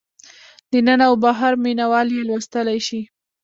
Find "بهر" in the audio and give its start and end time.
1.23-1.53